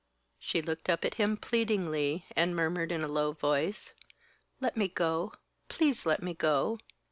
She 0.39 0.63
looked 0.63 0.89
up 0.89 1.05
at 1.05 1.13
him 1.21 1.37
pleadingly, 1.37 2.25
and 2.35 2.55
murmured 2.55 2.91
in 2.91 3.03
a 3.03 3.07
low 3.07 3.33
voice: 3.33 3.93
"Let 4.59 4.75
me 4.75 4.87
go! 4.87 5.33
Please 5.69 6.07
let 6.07 6.23
me 6.23 6.33
go!" 6.33 6.79